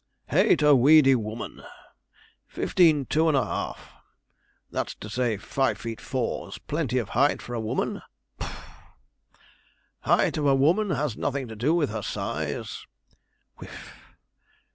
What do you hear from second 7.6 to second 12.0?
woman' (puff). 'Height of a woman has nothing to do with